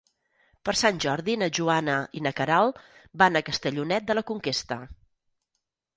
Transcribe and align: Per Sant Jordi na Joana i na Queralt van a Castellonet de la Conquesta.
Per 0.67 0.73
Sant 0.79 1.01
Jordi 1.05 1.35
na 1.41 1.49
Joana 1.57 1.99
i 2.21 2.25
na 2.27 2.33
Queralt 2.41 2.81
van 3.23 3.37
a 3.41 3.45
Castellonet 3.51 4.09
de 4.11 4.17
la 4.19 4.25
Conquesta. 4.33 4.79